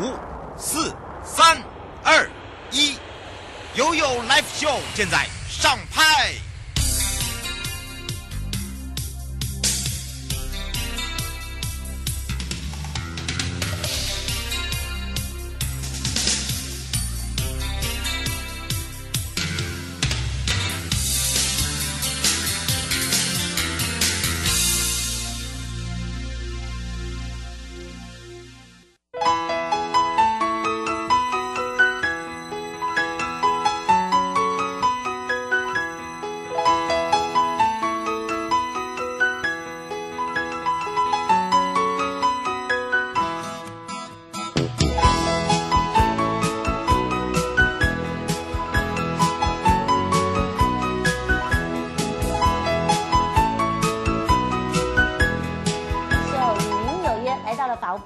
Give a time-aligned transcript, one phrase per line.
[0.00, 0.12] 五、
[0.56, 0.92] 四、
[1.24, 1.62] 三、
[2.02, 2.28] 二、
[2.70, 2.96] 一，
[3.74, 6.32] 悠悠 Live Show 现在上拍。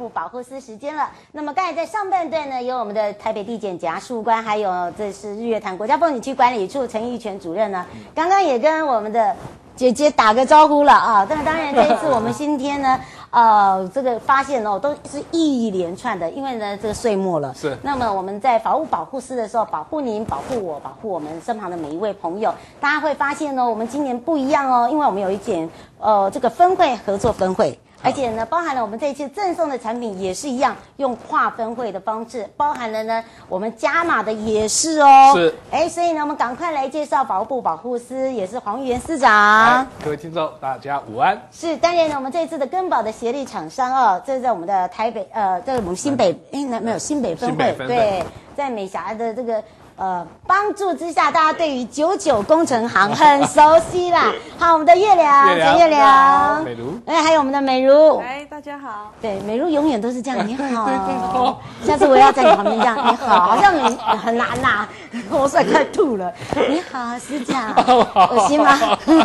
[0.06, 1.08] 保护司时间了。
[1.32, 7.86] 那么刚才在上半段呢，有我们的台北地检检察官，还有这是日月潭国家风景区管理处陈义全主任呢。
[8.14, 9.34] 刚刚也跟我们的
[9.74, 11.26] 姐姐打个招呼了啊。
[11.30, 13.00] 那当然这一次我们今天呢，
[13.30, 17.54] 呃，这个发现哦，都是一连串的，因为呢这个岁末了。
[17.54, 17.78] 是。
[17.82, 22.52] 那么我们在法务保护司的时候，保护您，保护我，保护我们身旁的每一位朋友。
[22.80, 25.68] 大家会发现哦，我们今年不一样哦，因为我们有一件
[26.00, 27.78] 呃这个分会合作分会。
[28.02, 35.32] 而且呢，包含了我们这一次赠送的产品也是一样，用跨分会的方式，包含了呢，我们加码的也是哦。
[35.34, 35.54] 是。
[35.70, 39.86] 哎，所以呢，我们赶快来介绍保护部保护司，也是黄玉元司长。
[40.04, 41.40] 各位听众，大家午安。
[41.50, 48.24] 是，当然呢，我们这一次的根宝的协力厂商哦，这是在我们的台北，呃，在我们新北，哎，那没有新北分会对，
[48.56, 49.62] 在美霞的这个。
[49.98, 53.60] 呃，帮助之下，大家对于九九工程行 很熟
[53.90, 54.32] 悉啦。
[54.56, 59.10] 好，我们的月亮，陈月亮，美如，哎，还有我们的美如，哎，大家好。
[59.20, 61.60] 对，美如永远都是这样，你好。
[61.84, 64.86] 下次我要在你旁边这样，你好，好像你很难呐，
[65.30, 66.32] 我快快吐了。
[66.68, 67.74] 你好，师长，
[68.30, 68.78] 恶心吗？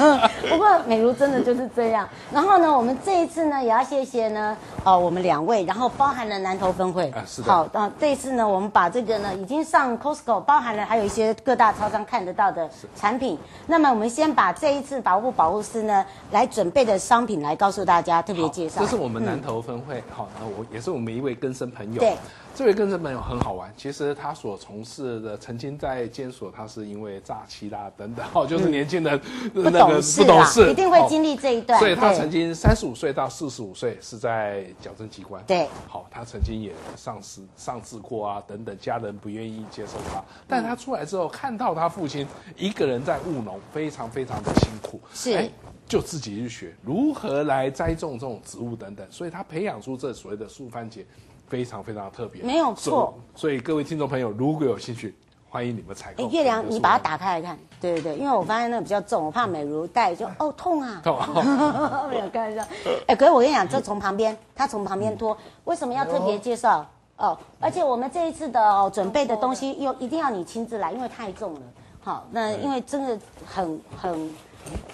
[0.49, 2.07] 不过美如真的就是这样。
[2.31, 7.11] 然后呢，我们这一次呢，也要谢谢呢，哦，我们两位，然后包含了南投分会。
[7.11, 7.53] 啊，是的。
[7.53, 10.62] 好，那这一次呢，我们把这个呢，已经上 Costco 包。
[10.63, 13.37] 含了还有一些各大超商看得到的产品。
[13.67, 18.81] 那么我们先把这一次法务部保护师呢来准备的商品来告诉大家，特别介绍。
[18.81, 21.99] 这是我们南投分会，好、嗯，那我也是我们一位根生朋友。
[21.99, 22.17] 对。
[22.55, 29.19] 这位更生朋友很好玩，其实他所从事的曾经在监所，他是因为诈欺啦等等， 哦，就是年轻人
[29.53, 31.79] 那个不懂事，一定会经历这一段。
[31.79, 35.43] 所以他曾经三十五岁到四十五岁是在矫正机关。
[35.47, 45.49] 对，好，他曾经也上司上市过啊等等，家人不愿意接受他，但他出来之后看到他父亲一个人在务农，非常非常的辛苦，是，
[45.87, 51.03] 就自己去学如何来栽种这种植物等等，所以他培养出这所谓的树番茄。
[51.47, 53.13] 非常非常特别，没有错。
[53.35, 55.15] 所，以各位听众朋友，如果有兴趣，
[55.49, 56.23] 欢迎你们采购。
[56.23, 57.57] 哎，月亮，你把它打开来看。
[57.79, 61.01] 对对对，因为我发现那个比较重，我怕美如带就哦痛啊。
[61.03, 62.05] 痛啊！
[62.09, 62.63] 没有开玩笑。
[63.07, 66.85] 哎，可是我跟你讲，这从旁边，他从旁边拖，为什么要特别介绍？
[67.17, 71.61] 哦，而且我们这一次的哦准备的东西，又一定要你亲自来，因为太重了。
[72.01, 74.31] 好，那因为真的很很。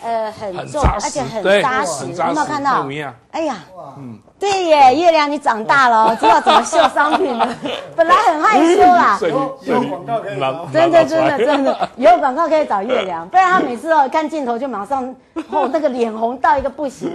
[0.01, 2.89] 呃，很重，而且很扎实，有没有看到？
[3.29, 3.63] 哎呀，
[3.99, 7.47] 嗯，对耶，月亮你长大了，知道怎么秀商品了。
[7.95, 10.39] 本来很害羞啦，有有广告可以，
[10.71, 15.13] 真的真的真的有广告可以找月亮，不然他每次哦看镜头就马上
[15.49, 17.11] 哦那个脸红到一个不行，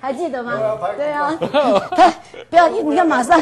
[0.00, 0.52] 还记得吗？
[0.96, 1.32] 对啊，
[2.50, 3.40] 不要你看马上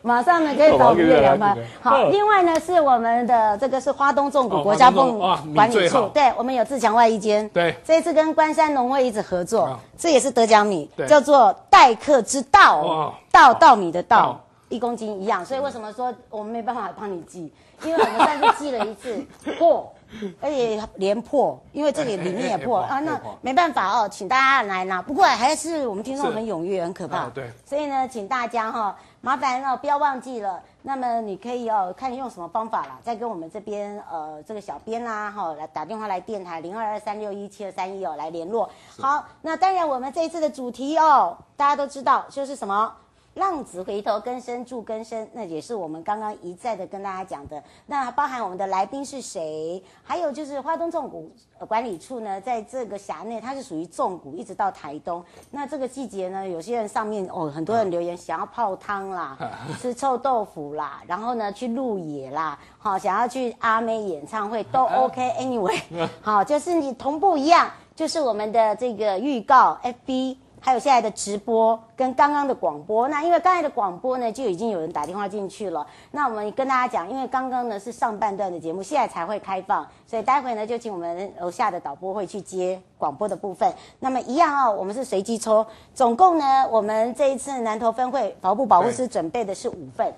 [0.00, 1.54] 马上呢可以找月亮吗？
[1.82, 5.18] 好，另外呢是我们的这个是花东纵谷国家风
[5.54, 7.46] 管理处，对我们有自强外衣间。
[7.50, 15.44] 对，这一次跟关山农会一直合作，哦、这也是得奖米，叫做待客之道，哦、稻稻米的稻，哦、一公斤一样。
[15.44, 17.52] 所以为什么说我们没办法帮你寄？
[17.82, 19.26] 因为我们上次寄了一次
[19.58, 19.92] 破，
[20.40, 25.02] 而且连破，因为这里里面也破啊，那没办法哦，请大家来拿。
[25.02, 27.26] 不过还是我们听众很踊跃，很可怕。
[27.30, 28.94] 对，所以呢，请大家哈、哦，
[29.26, 30.62] 麻烦哦，不要忘记了。
[30.82, 38.70] 那么你可以哦，看你用什么方法啦，再跟我们这边呃这个小编啦哈来打电话来电台零二二三六一七二三一哦来联络。
[39.00, 42.92] 好，那当然我们这一次的主题哦，大家都知道就是什么。
[43.36, 47.62] 浪子回头，更生助更生，那也是我们刚刚一再的跟大家讲的。
[47.84, 49.82] 那包含我们的来宾是谁？
[50.02, 51.30] 还有就是花东纵谷
[51.68, 55.22] 管理处呢，在这个辖内，它是属于纵谷，一直到台东。
[55.50, 59.36] 那这个季节呢，有些人上面哦，很多人留言想要泡汤啦，
[59.78, 65.22] 吃臭豆腐啦，然后呢去露野啦，好，想要去阿妹演唱会都 OK。
[65.38, 65.78] Anyway，
[66.22, 70.38] 好，就是你同步一样，就是我们的这个预告 FB。
[70.66, 73.06] 还有现在的直播跟刚刚的广播。
[73.06, 75.86] 那因为刚才的广播呢，就已经有人打电话进去了。
[76.10, 83.72] 那我们跟大家讲，因为刚刚呢是上半段的节目，现在才会开放，所以待会呢就请我们楼下的导播会去接广播的部分。
[84.00, 85.64] 那么一样哦，我们是随机抽，
[85.94, 90.12] 总共呢，我们这一次南投分会保护保护师准备的是五份。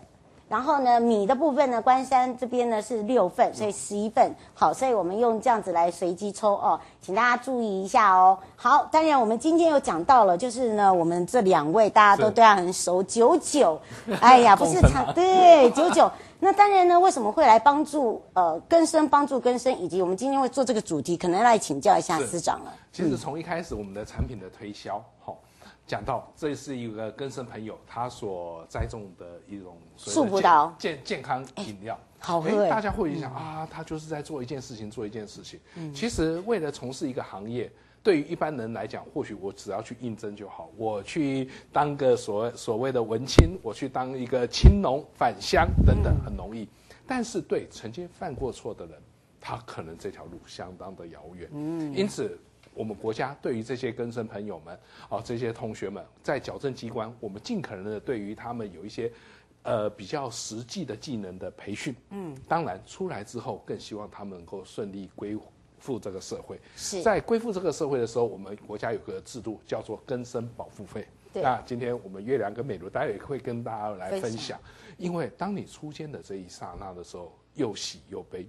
[0.49, 4.35] 然后呢，米的部分呢，关山这边呢是六份，所以十一份。
[4.55, 8.39] 好，所以我们用这样子来随机抽哦，请大家注意一下哦。
[8.57, 13.79] 好，当然我们今天又讲到了，就是呢，我们这两位大家都对他很熟，九九，
[14.21, 16.11] 哎呀， 不是长，对，九九。
[16.41, 22.73] 那当然呢，为什么会来帮助呃根生帮助根生，以及我们今天会做这个主题，可能来请教一下司长了。
[22.93, 25.48] 其实从一开始我们的产品的推销，好、嗯。
[25.89, 32.69] 讲到这是一个根生朋友他所栽种的一种树葡萄健健康饮料，欸、好喝、欸。
[32.69, 35.59] 大家会想、嗯、啊，他就是在做一件事情，做一件事情。
[35.77, 46.65] 嗯，其实为了从事一个行业，对于一般人来讲，或许我只要去应征就好，我去当个所谓所谓的文青，我去当一个青农返乡等等，很容易。
[46.65, 46.69] 嗯、
[47.07, 48.95] 但是对曾经犯过错的人，
[49.41, 51.49] 他可能这条路相当的遥远。
[51.51, 52.39] 嗯，因此。
[52.79, 54.79] 我们国家对于这些更生朋友们，
[55.09, 59.11] 哦，这些同学们，在矫正机关，我们尽可能的对于他们有一些，
[59.65, 61.93] 呃，比较实际的技能的培训。
[62.11, 65.37] 嗯，当然出来之后，更希望他们能够顺利归
[65.81, 66.57] 附这个社会。
[66.77, 71.05] 是在归附这个社会的时候，我们国家有个制度叫做更生保护费。
[71.33, 71.43] 对。
[71.43, 74.57] 那今天我们月亮跟美如，待会也会跟大家来分享。
[74.97, 78.47] 因为当你出监的这一刹那的时候，又喜又悲，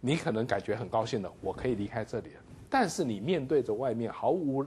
[0.00, 2.40] 你可能感觉很高兴的，我可以离开这里了。
[2.70, 4.64] 但是你面对着外面毫无，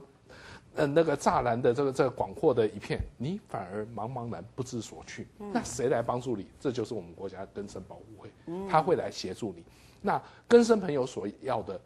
[0.74, 5.28] 呃，那个栅栏的这个这个广阔的一片，你反而茫茫然不知所去。
[5.38, 6.46] 嗯、那谁来帮助你？
[6.58, 9.62] 这就是我们国家根生保护会，嗯、他会来协助你。
[10.00, 11.80] 那根生朋友所要的，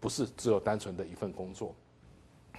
[0.00, 1.74] 不是只有单纯的一份工作，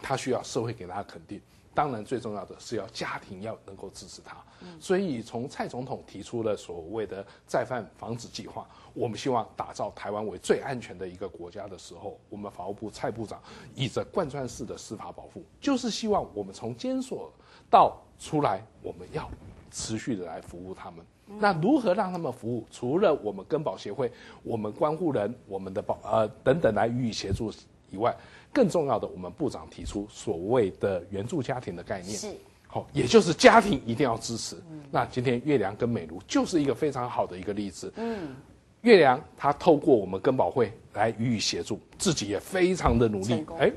[0.01, 1.41] 他需要社会给他肯定。
[1.75, 4.37] 当然，最重要的是要家庭要能够支持他。
[4.79, 13.39] 所以，从蔡总统提出了所谓的再犯防止计划，我们希望打造台湾为最安全的一个国家的时候，我们法务部蔡部长
[13.75, 17.29] 以着贯穿式的司法保护，就是希望我们从监所
[17.69, 19.29] 到出来，我们要
[19.69, 21.05] 持续的来服务他们。
[21.27, 22.65] 那如何让他们服务？
[22.71, 24.11] 除了我们根保协会、
[24.43, 27.51] 我们关护人、我们的保呃等等来予以协助
[27.89, 28.15] 以外。
[28.53, 32.33] 更重要的，我们部长提出所谓的援助家庭的概念，是
[32.67, 34.55] 好，也就是家庭一定要支持。
[34.71, 37.91] 嗯、那今天月亮跟美如就是一个非常好的一个例子。
[37.97, 38.33] 嗯，
[38.79, 43.69] 月亮他透过我们根保会来予以协助，自己也非常的努力，哎，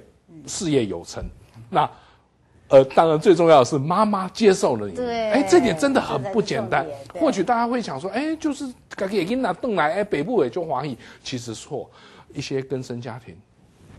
[0.47, 1.25] 事业有成。
[1.69, 1.91] 那
[2.69, 6.87] 呃，当然最重要的是妈妈接受了你，对，哎，这点真的很不简单。
[7.15, 11.91] 或许大家会想说，哎，就是给给拿邓来，哎，北部也就华裔，其实错，
[12.33, 13.37] 一些根生家庭，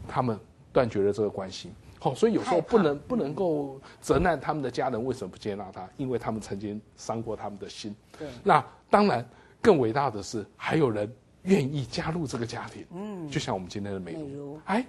[0.09, 0.37] 他们。
[0.71, 7.93] 断绝了这个关系，好，所以有时候不能不能够责难他们的家人为什么不接纳他，因为他们曾经伤过他们的心。
[8.19, 9.27] 对，那当然
[9.63, 11.11] 更伟大的是还有人
[11.41, 12.85] 愿意加入这个家庭。
[12.93, 14.85] 嗯，就像我们今天的美如，哎，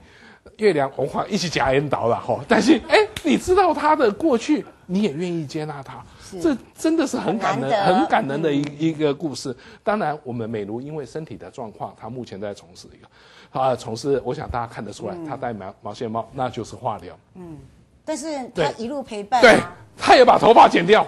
[0.58, 6.04] 月亮文化一起夹引导了哈，但是哎，你知道他的过去，你也愿意接纳他，
[6.42, 9.56] 这真的是很感人、很感人的一一个故事。
[9.82, 13.08] 当然，我们美如因为身体的状况，她目前在从事一个。
[13.52, 17.14] 啊，从事，我想大家看得出来，嗯、他戴毛毛线帽，那就是化疗。
[17.34, 17.58] 嗯，
[18.04, 19.60] 但是他一路陪伴、啊，对，
[19.96, 21.04] 他也把头发剪掉，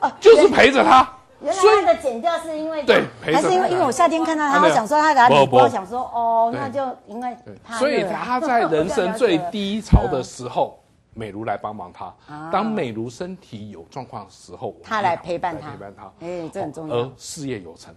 [0.00, 1.08] 哦，就是陪着他。
[1.42, 7.34] 原来他的剪掉是因为对，还是因为因为我夏天看到他，我想说他给他理，我想说哦，那就因为
[7.64, 7.78] 他。
[7.78, 10.78] 所以他在人生最低潮的时候，
[11.14, 12.14] 美如来帮忙他。
[12.52, 16.12] 当美如身体有状况的时候，他来陪伴他，陪伴他。
[16.20, 16.94] 哎，这很重要。
[16.94, 17.92] 而事业有成。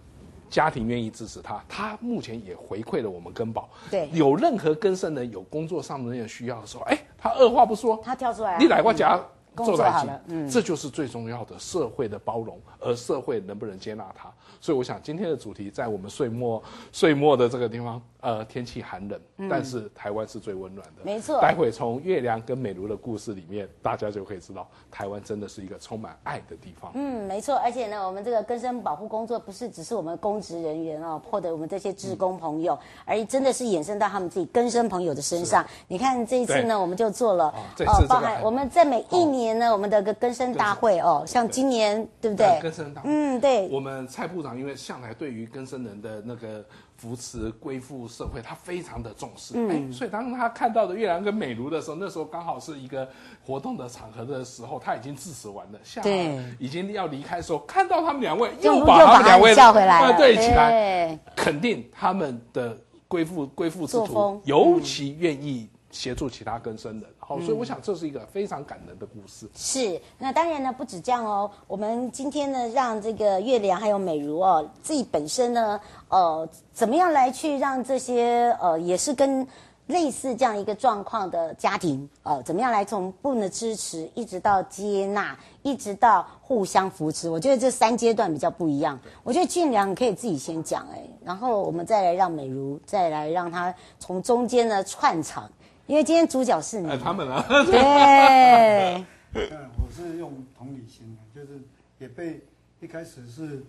[0.54, 3.68] 家庭愿意支持他，他目前也回馈了我们根宝。
[3.90, 9.20] 对，有任何根生人有工作上的那个需要的时候，哎，他二话不说，他跳出来，你来我家
[9.56, 14.32] 做在一起，嗯，这就是最重要的社会的包容，而社会能不能接纳他？
[14.64, 18.00] 所以我想今天的主题在我们岁末岁末的这个地方。
[18.24, 21.02] 呃，天气寒冷，但是台湾是最温暖的。
[21.04, 21.38] 没错。
[21.42, 26.90] 待会从月亮跟美如的故事里面，大家就可以知道，台湾真的是一个充满爱的地方。
[26.94, 27.54] 嗯，没错。
[27.56, 35.62] 而且呢，我们这个更生保护工作不是只是我们公职人员哦，或者我们这些职工朋友，而真的是衍生到他们自己更生朋友的身上。
[35.86, 37.54] 你看这一次呢，我们就做了
[37.86, 42.58] 哦，包含我们在每一年呢，我们的个更生大会哦，像今年对不对？
[42.62, 43.10] 更生大会。
[43.12, 43.68] 嗯，对。
[43.68, 46.64] 我们蔡部长因为向来对于更生人的那个。
[46.96, 49.54] 扶持归附社会，他非常的重视。
[49.56, 53.06] 嗯、欸，所以当他看到的月亮跟美如的时候，那时候刚好是一个
[53.44, 56.00] 活动的场合的时候，他已经致辞完了，下
[56.56, 67.10] 已经要离开的时候，看到他们两位又把他们两位叫回来，对起来，肯定他们的归附归附之徒，尤其愿意协助其他更生人。
[67.26, 69.48] 好，所以我想这是一个非常感人的故事。
[69.54, 71.50] 是，那当然呢，不止这样哦。
[71.66, 79.46] 我们今天呢，让这个月亮还有美如哦，自己本身呢，呃，怎么样来去让这些呃，也是跟
[79.86, 87.30] 类似这样一个状况的家庭，呃，怎么样来从不能支持，一直到接纳，一直到互相扶持。
[87.30, 89.00] 我觉得这三阶段比较不一样。
[89.22, 95.50] 我觉得俊良你可以自己先讲哎，然后我们再来让美如再来让他从中间呢串场。
[95.86, 99.04] 因为今天主角是你，哎，他们啊，对，
[99.76, 101.60] 我是用同理心的，就是
[101.98, 102.40] 也被
[102.80, 103.62] 一开始是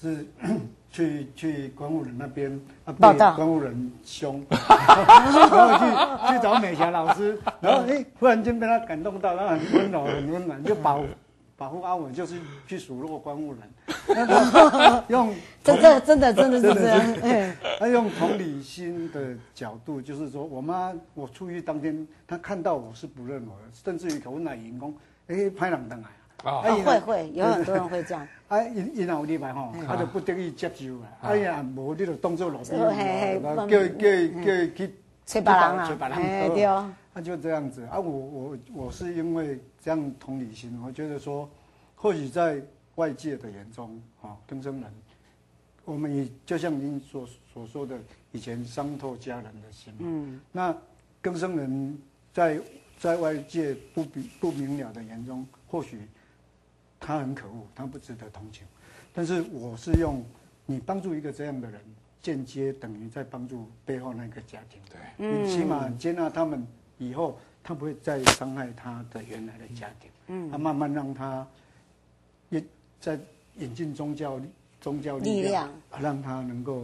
[0.00, 0.24] 是
[0.90, 11.02] 去去关务人那边啊，被关务人凶， 然后去去找美霞老师，然后哎，忽然间被他感动到，然后很温柔很温暖，就保
[11.56, 12.38] 保护阿文，就是
[12.68, 13.62] 去数落关务人，
[15.08, 15.34] 用。
[15.64, 17.16] 真的真的真的是这样，
[17.80, 24.94] 他用同理心的角度，就是说我妈我出狱当天，她看到我是不认我的，甚至于口问来员工，
[25.28, 34.92] 哎，派人登来啊，会会有很多人会这样，啊，因因后礼拜吼，他就不得已接受啊，哎呀，无你就当做路边，叫叫叫去
[35.24, 37.82] 找别人啊，找别人对，他就这样子。
[37.90, 41.48] 啊，我我我是因为这样同理心，我觉得说，
[41.94, 42.60] 或许在
[42.96, 44.90] 外界的眼中，啊，更生人。
[45.84, 47.98] 我们也就像您所所说的，
[48.32, 50.00] 以前伤透家人的心嘛。
[50.00, 50.40] 嗯。
[50.50, 50.74] 那
[51.20, 51.98] 更生人
[52.32, 52.58] 在
[52.98, 56.00] 在外界不比不明了的眼中，或许
[56.98, 58.66] 他很可恶，他不值得同情。
[59.12, 60.24] 但是我是用
[60.64, 61.80] 你帮助一个这样的人，
[62.22, 64.80] 间接等于在帮助背后那个家庭。
[64.90, 65.42] 对。
[65.42, 70.10] 你起码接纳他们以后，他不会再伤害他的原来的家庭。
[70.28, 70.50] 嗯。
[70.50, 71.63] 他慢慢让他也
[73.04, 73.20] 在
[73.58, 74.40] 引进宗教。
[74.80, 76.82] 宗教力量，让他能够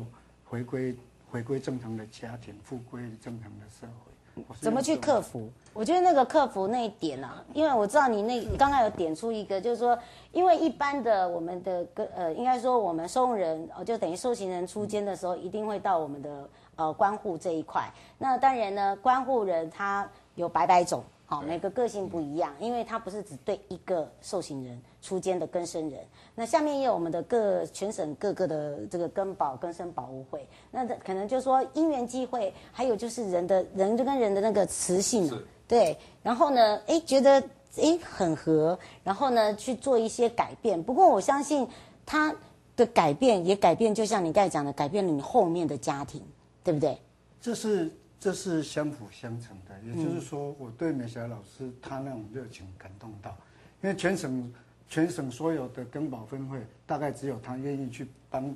[0.48, 0.96] 回归
[1.30, 4.42] 回归正常的家庭，复归正常的社会。
[4.58, 5.50] 怎么去克服？
[5.74, 9.98] 我觉得那个克服那一点啊，因为我知道你那刚刚有点出一个，就是说，
[10.32, 11.86] 因为一般的我们的
[12.16, 17.86] 呃，应该说我们收容人哦，就等于受刑人出监的时候，一定会到我们的呃关护这一块。
[18.16, 21.04] 那当然呢，关护人他有百百种。
[21.30, 26.00] 好，每个个性不一样，因为他不是只对一个受刑人出监的更生人。
[26.34, 30.44] 那下面也有我们的各全省各个的这个根保根生保护会。
[30.72, 35.30] 那可能就是说因缘际会，还有就是人的人就跟人的那个磁性，
[35.68, 35.96] 对。
[36.20, 37.40] 然后呢，哎，觉得
[37.76, 40.82] 哎很合，然后呢去做一些改变。
[40.82, 41.64] 不过我相信
[42.04, 42.34] 他
[42.74, 46.20] 的改变也改变，就像你刚才讲的，改变了你后面的家庭，
[46.64, 46.98] 对不对？
[47.40, 47.88] 这是。
[48.20, 53.34] 这是相辅相成的，也就是说，我对美霞老师她那种热情感动到，
[53.82, 54.52] 因为全省
[54.86, 58.54] 全省所有的根保分会，大概只有她愿意去帮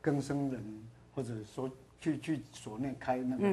[0.00, 0.64] 更生人，
[1.14, 1.70] 或者说
[2.00, 3.46] 去去所内开那个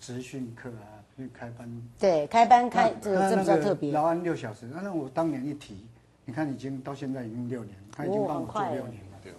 [0.00, 1.82] 职训课啊，去开班。
[1.98, 3.92] 对，开班开这个这比较特别。
[3.92, 5.86] 劳安六小时，那我当年一提，
[6.24, 9.18] 你看已经到现在已经六年，他已经帮我做六年了。
[9.22, 9.34] 对。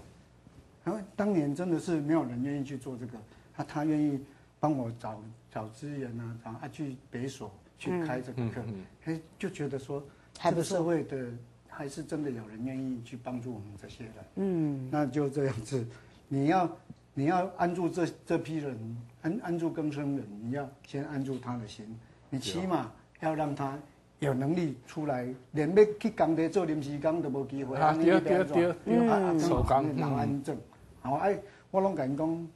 [0.84, 3.18] 然后当年真的是没有人愿意去做这个，
[3.56, 4.24] 他他愿意
[4.60, 5.20] 帮我找。
[5.56, 8.62] 找资源啊，然后啊去北所去开这个课，
[9.06, 11.30] 哎，就觉得说这个社会的
[11.70, 14.14] 还是真的有人愿意去帮助我们这些人。
[14.36, 15.88] 嗯，那就这样子，
[16.28, 16.70] 你要
[17.14, 18.78] 你要安住这这批人，
[19.22, 21.98] 安安住更生人，你要先安住他的心，
[22.30, 23.80] 你起码要让他
[24.20, 27.78] 有能力出来，连要去工地做临时工都没机会。
[27.78, 30.58] 啊，对对对，嗯，手工劳安正，
[31.00, 31.40] 好哎，
[31.72, 32.48] 我拢跟你讲，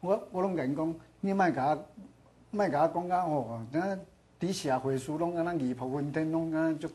[0.00, 1.78] 我我拢跟你讲，你卖甲。
[2.50, 3.98] 卖甲讲甲吼，那
[4.38, 6.88] 底下会书拢安那二铺分天拢安就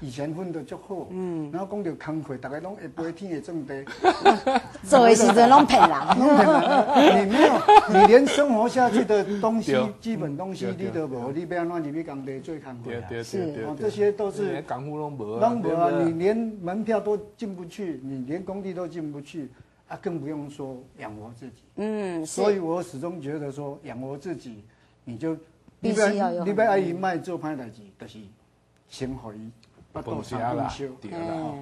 [0.00, 3.84] 以前混的足好，嗯，然后讲到工课，大家拢会背天的种地，
[4.82, 7.52] 做的时阵拢骗人， 你没有，
[7.92, 13.22] 你连生活下去的东西，基本东西你都无，你要安怎入去工地做工课啊？
[13.22, 15.90] 是，这些都是港沪拢无，拢无啊！
[16.02, 19.50] 你连门票都进不去，你连工地都进不去，
[19.88, 21.62] 啊，更不用说养活自己。
[21.76, 24.64] 嗯，所以我始终觉得说养活自己。
[25.08, 25.36] 你就
[25.78, 28.18] 你不要你不要阿姨卖做歹代志，就是
[28.88, 29.50] 先互伊
[29.92, 30.86] 不多伤不休，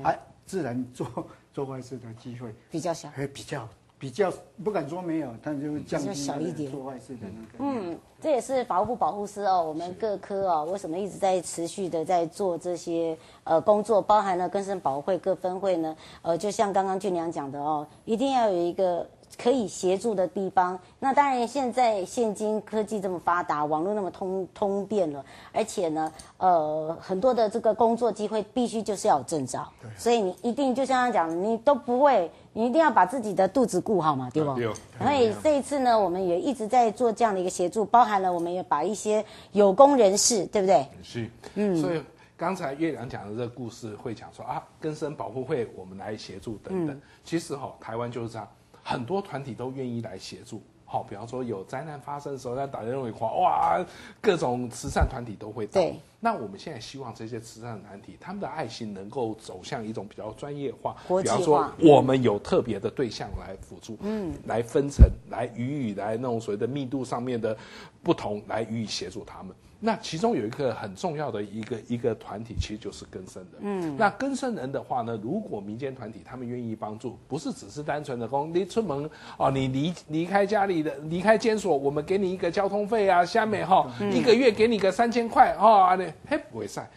[0.03, 1.07] 哎，自然做
[1.53, 4.33] 做坏事的机会比较小，还比较比较
[4.65, 7.65] 不敢说没有，但就降低小一点做坏事的那个。
[7.65, 15.95] 嗯，这也是法务部保护司哦，我们各科哦，为什么一直在持续的在做这些呃工作，包含了更生保护会各分会呢？
[16.23, 19.07] 呃，就像刚刚俊良讲的哦，一定要有一个。
[19.45, 20.79] 可以协助的地方。
[20.99, 25.23] 那当然，现在现今科技这么发达，网络那么通通便了，
[25.53, 34.55] 而且呢，呃，很多的这个工作机会必须就是要有证照，对所以你一定就像他讲的，你都不会，你一定要把自己的肚子顾好嘛，对不？
[34.55, 34.73] 对。
[34.99, 39.23] 所以这一次呢，我们也一直在做这样的一个协助，包含了我们也把一些
[39.53, 40.89] 有功人士，对不对？
[41.03, 42.03] 是，嗯，所以。
[42.37, 46.95] 刚才月亮讲的这个故事，会讲说啊，根生保护会我们来协助等等。
[46.97, 48.49] 嗯、其实哈、哦，台湾就是这样，
[48.85, 50.63] 很多团体都愿意来协助。
[50.87, 53.85] 好、哦，比方说有灾难发生的时候，在打电话哇，
[54.21, 55.81] 各种慈善团体都会到。
[55.81, 55.99] 对。
[56.21, 60.95] 那我们现在希望这些慈善团体，他们的爱心能够走向一种比较专业化。
[61.09, 67.57] 比方说，我们有特别的对象来辅助，嗯，来分层，来予以来那种所谓的密度上面的
[68.03, 69.57] 不同，来予以协助他们。
[69.87, 73.61] 那其中有一个很重要的一个一个团体，其实就是更生人。
[73.61, 86.89] 嗯，那更生人的话呢，如果民间团体他们愿意帮助，不是只是单纯的说你出门哦，你离离开家里的离开监所，我们给你一个交通费啊，下面哈一个月给你个三千块哦，那嘿不会晒，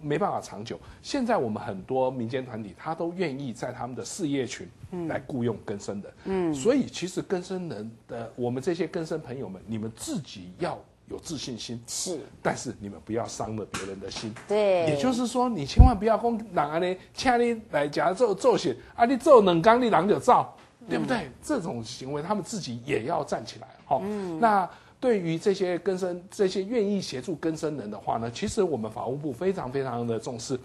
[0.00, 0.80] 没办法长久。
[1.02, 4.66] 现在我们很多民间团体，他都愿意在他们的事业群
[5.08, 6.12] 来雇佣更生人。
[6.24, 10.78] 嗯，所以其实更生人的我们这些更生朋友们，你们自己要。
[11.10, 11.82] 有自信心。
[11.86, 14.32] 是，但是你们不要伤了别人的心。
[14.48, 20.56] 对，也就是说，你千万不要讲人啊呢，请你来家做做些啊，你做两工，你人就造，
[20.88, 21.18] 对不对？
[21.18, 23.66] 嗯、这种行为，他们自己也要站起来。
[23.84, 24.68] 好，嗯、那
[25.00, 30.58] 对于这些更生、这些愿意协助更生人的话呢，其实我们法务部非常非常的重视，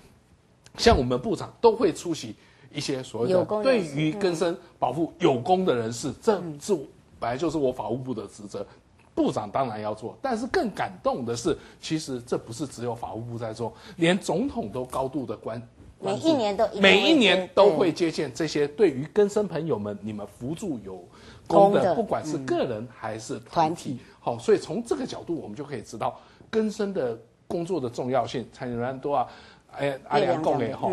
[0.77, 2.35] 像我们部长都会出席
[2.73, 6.81] 一些所谓的对于更生保护有功的人士，嗯、这是
[7.17, 8.65] 本来就是我法务部的职责。
[9.15, 15.59] 部长当然要做，但是更感动的是，其实这不是只有法务部在做，连总统都高度的关，
[15.99, 21.01] 每一年都每一年都会接见这些对于根生朋友们，你们扶助有
[21.47, 26.19] 功的，的不管是个人还是团体，好，所以从这个角度，我们就可以知道
[26.51, 27.17] 根生的
[27.47, 28.45] 工作的重要性。
[28.51, 29.27] 蔡英文多啊，
[29.77, 30.91] 哎，阿良讲的哈，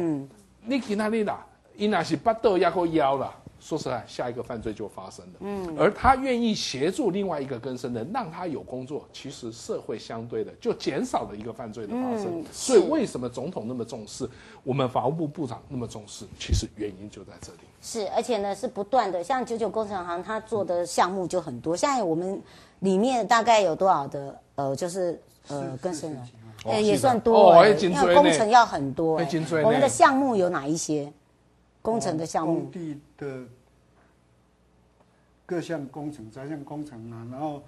[0.64, 1.44] 你去哪里啦？
[1.74, 3.34] 伊那是巴豆压过腰了。
[3.62, 5.32] 说实在，下一个犯罪就发生了。
[5.38, 12.40] 嗯，而他愿意协助另外一个更生人，让他有工作，其实社会相对的就减少了一个犯罪的发生。
[12.40, 14.28] 嗯、所以为什么总统那么重视，
[14.64, 16.24] 我们法务部部长那么重视？
[16.40, 17.58] 其实原因就在这里。
[17.80, 21.76] 是，而且呢是不断的，像九九工程行他做的项目就很多。
[21.76, 22.42] 现在我们
[22.80, 26.20] 里面大概有多少的呃，就是呃更生人，
[26.64, 29.62] 哎、欸、也算多、欸，因为工程要很多、欸。
[29.64, 31.12] 我们的项目有哪一些？
[31.82, 33.42] 工程的项目，工地的
[35.44, 37.62] 各项工程，这项工程啊，然后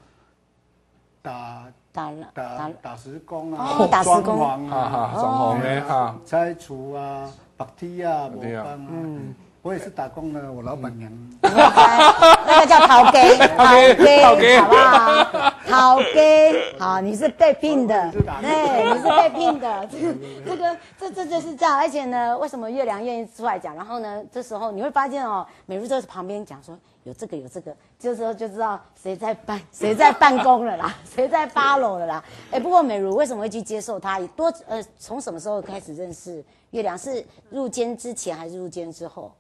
[1.21, 9.35] 打打打打石工啊，装潢啊，装潢啊，拆除啊，白梯啊，磨钢啊，嗯。
[9.65, 11.11] 我也是打工的，我老板娘。
[11.41, 15.54] 那个叫陶给，陶给，好不好？
[15.67, 19.87] 陶给，好，你是被聘的，对，你是被聘的。
[19.91, 20.15] 这个，
[20.47, 21.77] 这个，这这就是这样。
[21.77, 23.75] 而且呢，为什么月亮愿意出来讲？
[23.75, 32.25] 然后呢，这时候你会发现哦，美如在旁边讲说有这个有这个，这时候就知道谁在办 谁在办公了啦， 谁在八楼了啦。
[32.51, 34.21] 哎，不过美如为什么会去接受他？
[34.37, 36.97] 多呃，从什么时候开始认识月亮？
[36.97, 39.33] 是入监之前还是入监之后？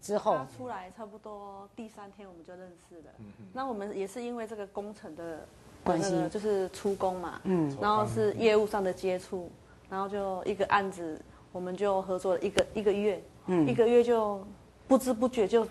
[0.00, 0.36] 之后。
[0.36, 3.10] 他出来差不多第三天我们就认识了，
[3.52, 5.46] 那我们也是因为这个工程的
[5.84, 9.50] 关系，就是出工嘛，嗯，然后是业务上的接触，
[9.88, 11.20] 然后就一个案子，
[11.52, 14.44] 我们就合作了一个一个月，嗯，一个月就
[14.86, 15.66] 不知不觉就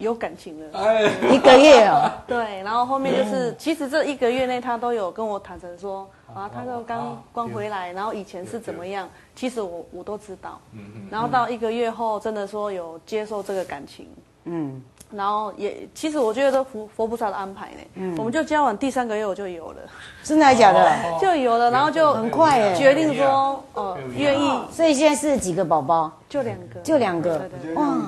[0.00, 6.10] 有感情了，哎，一个月哦，对，然后后面就是其实这一个月内他都有跟我坦诚说。
[6.32, 9.08] 啊，他就刚刚回来，然后以前是怎么样？
[9.34, 10.60] 其实我我都知道。
[10.70, 11.08] 嗯嗯。
[11.10, 14.06] 然后到一个月后，真的说有接受这个感情。
[14.44, 14.80] 嗯。
[15.10, 17.76] 然后也，其实我觉得都佛佛菩萨的安排呢。
[17.94, 18.16] 嗯。
[18.16, 19.78] 我们就交往第三个月我就有了。
[20.22, 20.88] 真的还假的？
[21.20, 24.52] 就有了，然后就很快哎，决定说，哦，愿意。
[24.70, 26.12] 所以现在是几个宝宝？
[26.28, 26.80] 就两个。
[26.80, 27.40] 就两个。
[27.74, 27.98] 哇。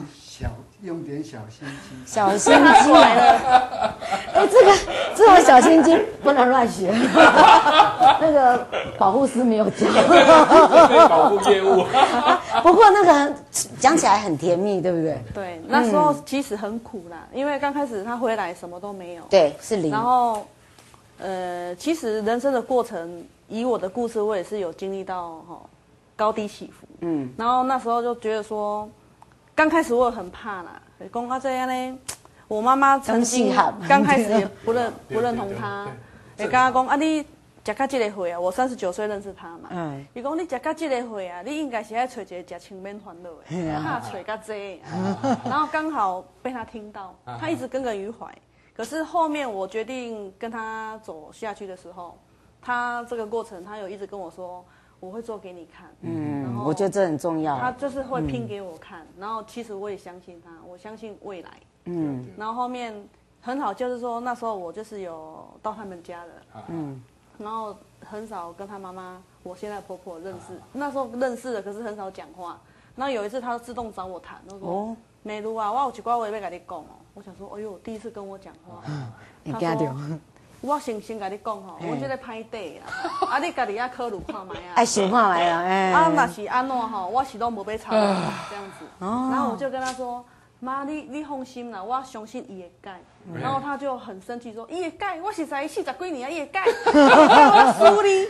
[0.82, 0.86] 小。
[0.88, 3.94] 用点小心机，小心机来了。
[4.34, 4.72] 哎，这个
[5.14, 6.90] 这种小心机不能乱学。
[8.20, 8.66] 那个
[8.98, 9.86] 保护师没有教。
[11.08, 11.84] 保护业务。
[12.64, 13.32] 不过那个
[13.78, 15.22] 讲起来很甜蜜，对不对？
[15.32, 19.22] 对，那时候其实很苦啦，因为刚开始他回来什么都没有。
[19.30, 19.92] 对，是零。
[19.92, 20.44] 然后，
[21.18, 25.56] 呃，其实人生的过程，以我的故事，我也是有经历到哈
[26.16, 26.88] 高低起伏。
[27.02, 27.32] 嗯。
[27.36, 28.88] 然后那时候就觉得说。
[29.54, 30.80] 刚开始我很怕啦，
[31.12, 31.98] 讲到这样呢，
[32.48, 33.54] 我妈妈曾经
[33.88, 35.86] 刚开始也不认不认同他，
[36.38, 37.20] 也跟他讲啊，你
[37.64, 39.68] 食到这个岁啊，我三十九岁认识他嘛。
[39.70, 40.04] 嗯。
[40.14, 44.80] 伊讲你食到这个岁啊，你应该是爱找一个食清免烦恼的，怕找较济。
[45.44, 48.26] 然后刚好被他听到，他一直耿耿于怀。
[48.74, 52.18] 可是后面我决定跟他走下去的时候，
[52.60, 54.64] 他这个过程他有一直跟我说，
[55.02, 55.88] 我会做给你看。
[56.02, 57.58] 嗯，我觉得这很重要。
[57.58, 61.50] 他就是会拼给我看，然后其实我也相信他，我相信未来。
[61.86, 62.24] 嗯。
[62.38, 62.94] 然后后面
[63.40, 66.30] 很好，就是说那时候我就是有到他们家的。
[66.68, 67.02] 嗯。
[67.36, 72.60] 然后很少跟他妈妈，我现在婆婆认识，那时候认识的，可是很少讲话。
[72.94, 76.84] 然后有一次，他自动找我谈，他说：“哦、美如啊，我有一句话要跟你讲哦。”
[77.14, 78.82] 我想说：“哎呦，第一次跟我讲话。
[78.86, 79.10] 嗯”
[79.52, 79.96] 他说
[80.62, 85.92] ：“我先先跟你讲吼，我觉得歹地啊，啊你家己要考虑看买啊。”爱想看买啊，哎。
[85.92, 87.06] 啊，那是安怎哈？
[87.06, 88.86] 我是都无被吵这样子。
[88.98, 90.24] 然后我就跟他说。
[90.64, 93.00] 妈，你你放心啦，我相信伊会改。
[93.34, 98.26] 然后他就很生气说：“伊会改，我是在四十几年啊，伊会改，我输你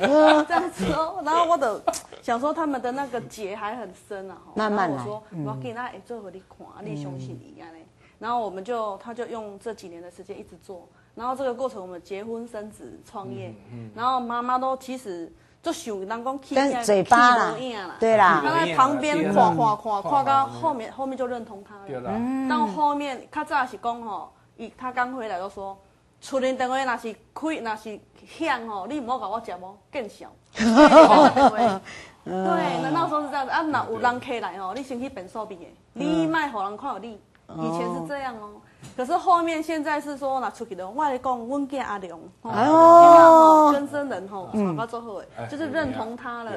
[0.46, 1.78] 这样子哦。”然后我的
[2.22, 4.38] 想说他们的那个结还很深啊。
[4.54, 4.96] 慢慢来。
[4.96, 7.84] 我说：“我给他做给你看，你相信伊安尼。”
[8.18, 10.88] 然后我们就他就用这几年的时间一直做。
[11.14, 13.54] 然后这个过程我们结婚生子创业，
[13.94, 15.32] 然后妈妈都其实。
[15.62, 17.54] 就想人讲气，但嘴巴啦，
[18.00, 22.10] 对啦，他在旁边夸夸夸夸到后面，后面就认同他了。
[22.16, 25.78] 嗯，到后面他早是讲吼，伊他刚回来就说，
[26.20, 30.26] 厝里电话若是开，若是响吼，你唔好甲我接哦，更小。
[32.24, 37.20] 对，那那时候是这样子啊，那有人客来吼，你先去变数比的，你卖互人看到你，
[37.58, 38.60] 以前是这样哦。
[38.96, 46.50] 可是后面现在是说拿出去的，我来讲，阮家阿良，哦，跟生人吼，传到最后诶，就是认同他了，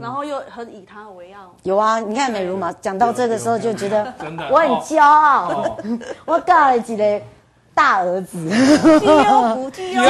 [0.00, 1.50] 然后又很以他为傲。
[1.64, 4.14] 有啊，你看美如嘛，讲到这个时候就觉得
[4.50, 5.76] 我很骄傲，
[6.24, 7.20] 我嫁了几个
[7.74, 10.00] 大儿子，绩优股，绩优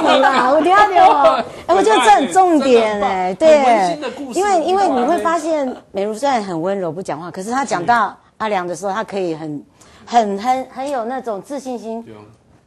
[0.00, 1.36] 股啦，我听到？
[1.66, 3.96] 哎， 我觉得这很重点哎，对，
[4.34, 9.64] 因为因为你会发现美如虽然很温柔不讲话，可是他讲到阿良的时候，他可以很。
[10.06, 12.04] 很很很有那种自信心，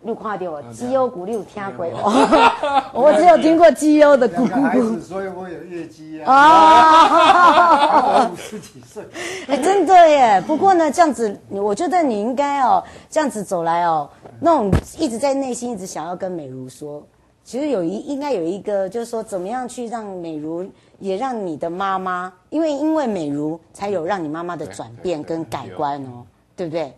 [0.02, 1.86] 你有看到我绩优股，你有听过？
[2.94, 8.30] 我只有听过绩优的股股， 所以我有业绩啊。
[8.32, 9.04] 五十几岁，
[9.48, 10.44] 哎，真的耶。
[10.46, 14.08] 不过呢，这样子，我觉得你应该哦，这样子走来哦，
[14.40, 17.02] 那种一直在内心一直想要跟美如说，
[17.44, 20.64] 其实有一应该有一个，就是说怎么样去让美如
[21.00, 26.24] 也让你的妈妈，因为因为美如才有让你妈妈的转变跟改观哦，
[26.56, 26.94] 对不对？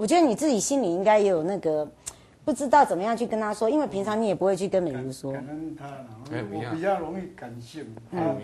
[0.00, 1.86] 我觉得你自己心里应该也有那个，
[2.42, 5.30] 不知道怎么样去跟他说，因为平常你也不会去跟美如说。
[5.30, 5.84] 感恩他，
[6.30, 7.84] 我比较容易感性。
[8.10, 8.34] 嗯，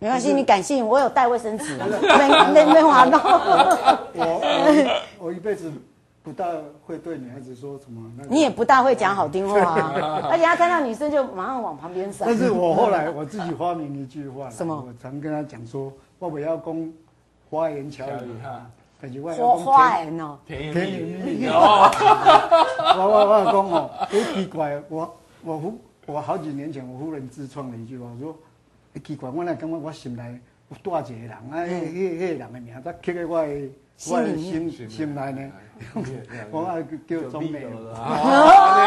[0.00, 3.20] 没关系，你感性，我有带卫生纸， 没没没滑到。
[4.12, 5.70] 我我一辈子
[6.24, 6.48] 不大
[6.84, 12.26] 会对女孩子说什么，你也不大会讲好听话啊， 而且他看到女生就马上往旁边闪。
[12.26, 14.74] 但是我后来我自己发明一句话，什么？
[14.74, 16.92] 我常跟他讲说，我不要讲
[17.48, 18.68] 花言巧语哈。
[19.22, 21.90] 花花言哦，甜言蜜语哦。
[22.96, 28.36] 我我我讲哦，好奇怪，我我夫我好几年前我夫人自创了一句话，说，
[29.04, 30.40] 奇怪，我来感觉我心内
[30.70, 33.68] 有带一个人，啊，迄迄迄个人的名，字刻在我的
[34.10, 35.40] 我的心心来呢。
[36.52, 37.64] 我爱叫钟美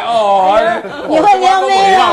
[0.07, 0.57] 哦，
[1.09, 2.05] 你会撩妹哦？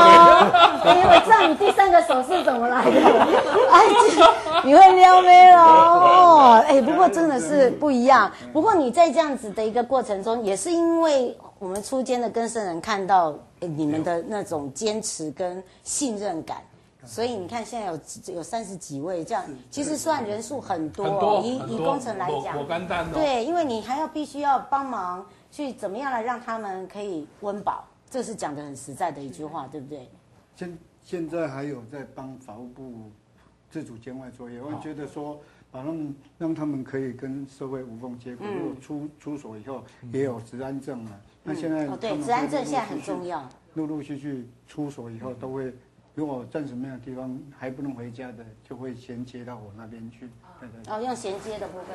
[0.83, 2.91] 你我知道你第三个手是怎么来的？
[3.71, 3.79] 哎，
[4.65, 6.61] 你会撩妹哦？
[6.67, 8.29] 哎，不过真的是不一样。
[8.51, 16.57] 不过你在这样子的一个过程中，也是因为我们初间的更生人看到你们的那种坚持跟信任感。
[17.05, 17.99] 所以你看，现在有
[18.35, 21.05] 有三十几位这样，其实算人数很多。
[21.05, 21.41] 很多。
[21.45, 22.57] 以以工程来讲，
[23.11, 30.09] 对，因为你还要必须要帮忙去怎么样来让他们可以温饱，这是讲的很实在的一句话，对不对？
[30.55, 33.11] 现现在还有在帮法务部
[33.69, 35.39] 自主监外作业，我觉得说
[35.69, 38.47] 把他们让他们可以跟社会无缝接轨。
[38.47, 41.11] 如果出出所以后也有职安证了，
[41.43, 43.47] 那现在哦对，职安证现在很重要。
[43.73, 45.73] 陆陆续续出所以后都会。
[46.15, 50.29] 如果暂时没有地方还不能回家的，就会衔接到我那边去。
[50.61, 50.93] 对对。
[50.93, 51.87] 哦，要衔接的部分。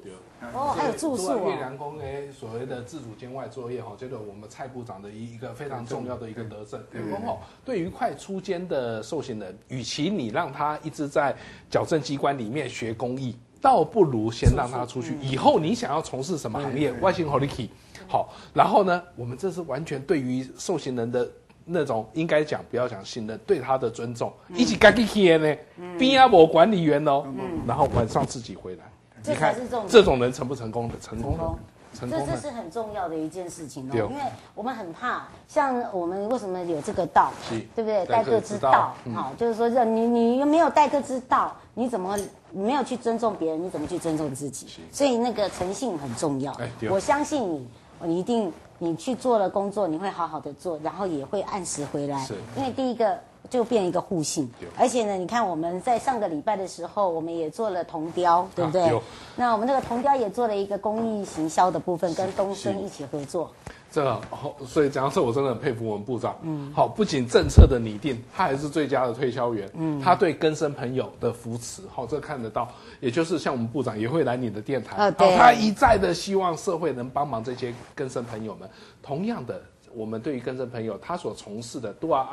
[0.00, 0.12] 对。
[0.54, 1.50] 哦，还有住宿哦。
[1.50, 6.80] 月亮宫诶，所谓的自主监外作业哈，这个我们蔡部长的一一个非常重要的一个德政。
[6.88, 7.02] 对。
[7.02, 11.34] 工哦，对于快出监的受刑人，与其你让他一直在
[11.68, 15.18] 矫正机关里面学公益，倒不如先让他出去。
[15.20, 17.70] 以后你想要从事什么行业，外星 h o l i k y
[18.06, 18.32] 好。
[18.54, 21.28] 然后呢，我们这是完全对于受刑人的。
[21.70, 25.54] 那种应该讲不要讲信任，对他的尊重，一起干起去呢，
[25.98, 27.24] 边啊我管理员哦，
[27.66, 28.84] 然后晚上自己回来，
[29.22, 29.54] 你看
[29.86, 30.94] 这种人成不成功的？
[31.00, 31.44] 成功的，
[31.92, 32.18] 成功。
[32.26, 34.22] 这这是很重要的一件事情哦，因为
[34.54, 37.58] 我们很怕，像我们为什么有这个道，是。
[37.74, 38.06] 对不对？
[38.06, 42.16] 待客之道，好，就是说，这你你没有待客之道，你怎么
[42.52, 43.62] 没有去尊重别人？
[43.64, 44.66] 你怎么去尊重自己？
[44.92, 46.52] 所以那个诚信很重要。
[46.54, 46.70] 哎。
[46.90, 47.68] 我相信你，
[48.02, 52.18] 你一定你去做了工作，你会好好的做，然后也会按时回来。
[52.24, 53.18] 是因为第一个。
[53.48, 58.82] 就变一个互信对，而且呢，你看我们在上个礼拜的时候，我们也做了铜雕，对不对？
[58.94, 59.00] 啊、
[59.36, 63.50] 那我们那个铜雕也做了一个公益行销的部分，跟东升一起合作。
[63.90, 66.38] 这好，所以讲到这，我真的很佩服我们部长。
[66.42, 69.70] 嗯，好，不仅政策的拟定，他还是最佳的推销员。
[69.74, 72.70] 嗯，他对更生朋友的扶持，好，这看得到。
[73.00, 78.68] 也就是像我们部长也会来你的电台，啊，对，他一再的希望社会能帮忙这些更生朋友们。
[79.02, 79.62] 同样的，
[79.94, 82.28] 我们对于更生朋友，他所从事的都要。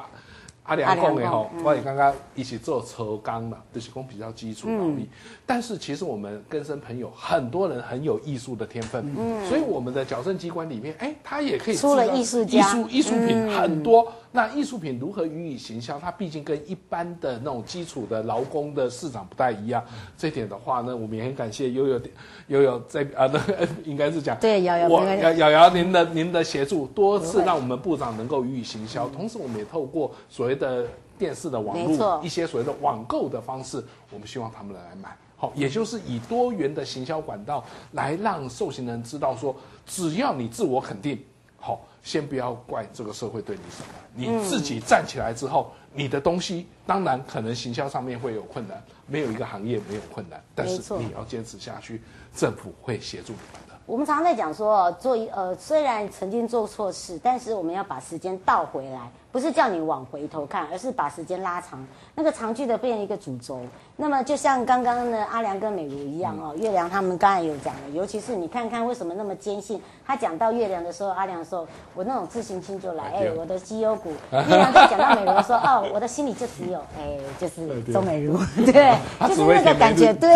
[0.66, 5.04] 阿良讲的吼，我也刚刚一起做车钢嘛，就是工比较基础能力。
[5.04, 14.04] 嗯、但是其实我们跟生朋友很多人很有艺术的天分，嗯，所以我们的矫正机关里面，哎，他也可以出了艺术家，艺术艺术品很多。
[14.04, 15.98] 嗯、那艺术品如何予以行销？
[15.98, 19.82] 它毕竟跟一般的那种基础的劳工的市场不太一样。
[20.18, 22.02] 这点的话呢，我们也很感谢悠悠
[22.48, 23.42] 悠悠在啊，那
[23.86, 29.08] 应该是讲对瑶瑶，我瑶瑶瑶您的您的协助，多次让我们部长能够予以行销。
[29.08, 30.86] 同时，我们也透过所谓的
[31.18, 41.24] 电视的网络，一些所谓的网购的方式，我们希望他们来买，好，也就是以多元的行销管道来让受刑人知道说，只要你自我肯定，
[41.58, 52.00] 好，先不要怪这个社会对你什么，你自己站起来之后，你的东西当然可能行销上面会有困难，没有一个行业没有困难，但是你要坚持下去，
[52.36, 53.65] 政府会协助你们。
[53.86, 59.00] 我们常常在讲说，做一呃，虽然曾经做错事，但是我们要把时间倒回来，
[59.32, 63.62] 不是叫你往回头看，而是把时间拉长，那个长距的变一个主轴。
[63.96, 69.80] 那么就像刚刚呢阿良跟美如一样哦，月亮他们刚才有讲了，尤其是你看看为什么那么坚信。
[70.04, 74.10] 他讲到月亮的时候，阿良说，我那种自信心就来，哎，我的绩优股。
[74.34, 80.36] 月亮在讲到美如说，哦，我的心里就只有，哎，就 是周美如，对，就是那个感觉，对，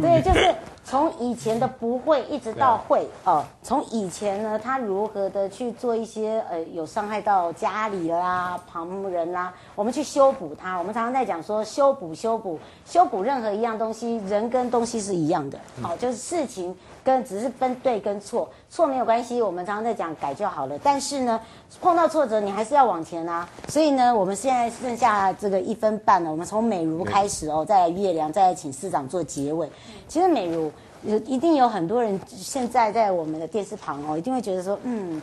[0.00, 0.54] 对，就是。
[0.88, 10.78] 从以前的不会一直到会哦，从以前呢，他如何的去做一些呃有伤害到家里啦、旁人啦，我们去修补它。
[10.78, 16.72] 我们常常在讲说修补、修补、修补任何一样东西，人跟东西是一样的，好，就是事情
[17.06, 20.76] 跟只是分对跟错，错没有关系，我们常常在讲改就好了。
[20.82, 21.40] 但是呢，
[21.80, 23.48] 碰到挫折你还是要往前啊。
[23.68, 29.70] 所以呢，我们现在剩下这个一分半了，我们从美如开始哦，再来月亮，再来请市长做结尾。
[30.08, 30.72] 其实美如。
[31.02, 35.22] 有一定有很多人现在在我们的电视旁哦，一定会觉得说，嗯，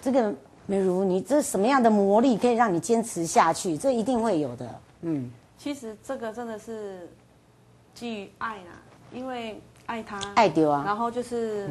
[0.00, 0.32] 这个
[0.66, 3.76] 美如你这什么样的魔力可以让你坚持下去？
[3.76, 4.68] 这一定会有的，
[5.00, 5.32] 嗯。
[5.58, 7.08] 其实这个真的是
[7.94, 8.80] 基于爱啦，
[9.12, 11.68] 因为爱他，爱丢啊，然后就是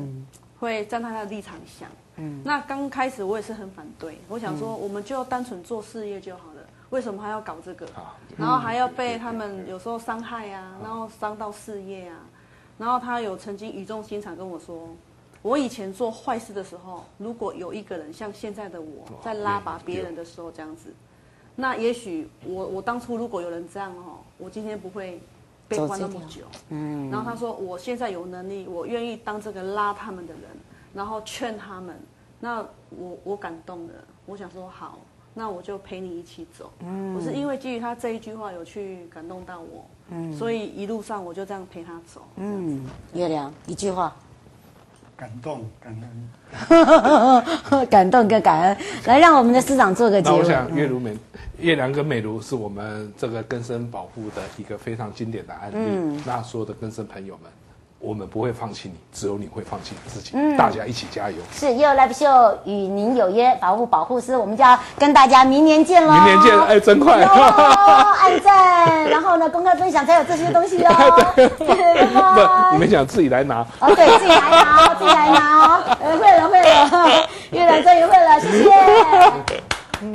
[0.59, 1.89] 会站在他的立场想。
[2.17, 2.41] 嗯。
[2.43, 7.87] 那刚开始我也是很反对，我想说我们就单纯做事业就好了，为什么还要搞这个？
[8.37, 12.17] 然后还要被他们有时候伤害啊，然后伤到事业啊。
[12.77, 14.89] 然后他有曾经语重心长跟我说，
[15.41, 20.91] 我以前做坏事的时候，如果有一个人像现在的我在拉拔别人的时候这样子，
[21.55, 25.21] 那也许我我当初如果有人这样哦，我今天不会
[25.81, 26.41] 被关那么久。
[26.69, 27.09] 嗯。
[27.09, 30.43] 然后他说，我现在有能力，我愿意当这个拉他们的人，
[30.93, 31.99] 然后劝他们。
[32.39, 33.93] 那我我感动了，
[34.25, 34.99] 我想说好，
[35.33, 36.71] 那我就陪你一起走。
[36.79, 37.15] 嗯。
[37.15, 39.85] 我是因为基于他这一句话有去感动到我。
[40.09, 42.21] 嗯，所以一路上我就这样陪他走。
[42.35, 44.13] 嗯，月亮一句话，
[45.15, 45.95] 感动感
[46.69, 50.37] 恩，感动跟感恩，来让我们的司长做个结尾。
[50.37, 51.17] 那我想月如美、
[51.59, 55.75] 月亮跟美如是我们这个根生保护的一个非常经典的案例。
[55.75, 57.51] 嗯，那所有的根生朋友们。
[58.05, 60.31] 我们不会放弃你，只有你会放弃你自己。
[60.33, 61.37] 嗯，大家一起加油。
[61.53, 66.11] 是悠悠 Live Show 与您有约，保护保护师，我们就要跟大家明年见喽。
[66.11, 67.21] 明年见，哎，真快。
[67.21, 71.33] 哟，按赞，然后呢，公开分享才有这些东西哦。
[71.93, 73.65] 对，不，你们想自己来拿？
[73.79, 75.97] 哦，对，自己来拿，自己来拿哦。
[76.01, 79.63] 呃，会了，会了，月亮终于会了，谢谢。
[80.01, 80.13] 嗯。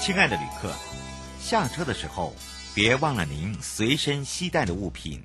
[0.00, 0.68] 亲爱的旅客，
[1.40, 2.34] 下车的时候
[2.74, 5.22] 别忘了您随身携带的物品。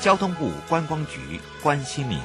[0.00, 2.18] 交通部观光局关心您。